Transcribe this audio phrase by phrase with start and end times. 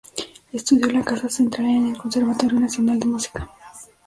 [0.51, 3.51] Estudió en la Casa Central y en el Conservatorio Nacional de Música.